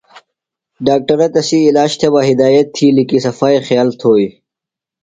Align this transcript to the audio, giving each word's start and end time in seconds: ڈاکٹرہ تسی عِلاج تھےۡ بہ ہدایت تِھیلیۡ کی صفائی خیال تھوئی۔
ڈاکٹرہ 0.85 1.27
تسی 1.33 1.57
عِلاج 1.69 1.91
تھےۡ 1.99 2.11
بہ 2.13 2.21
ہدایت 2.29 2.67
تِھیلیۡ 2.75 3.07
کی 3.09 3.17
صفائی 3.25 3.57
خیال 3.67 3.89
تھوئی۔ 3.99 4.27